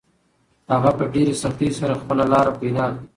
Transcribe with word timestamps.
هغه 0.71 0.91
په 0.97 1.03
ډېرې 1.13 1.33
سختۍ 1.43 1.69
سره 1.79 1.99
خپله 2.01 2.23
لاره 2.31 2.51
پیدا 2.61 2.85
کړه. 2.93 2.99